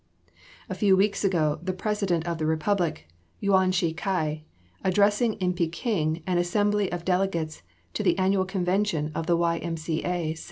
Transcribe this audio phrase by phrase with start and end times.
[0.67, 3.07] A few weeks ago the President of the Republic,
[3.39, 4.41] Yuan Shi Kai,
[4.83, 7.61] addressing in Peking an assembly of delegates
[7.93, 9.57] to the Annual Convention of the Y.
[9.59, 9.77] M.
[9.77, 10.03] C.
[10.03, 10.35] A.